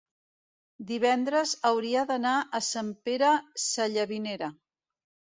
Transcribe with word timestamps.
divendres 0.91 1.51
hauria 1.69 2.05
d'anar 2.11 2.31
a 2.59 2.61
Sant 2.67 2.89
Pere 3.09 3.29
Sallavinera. 3.65 4.49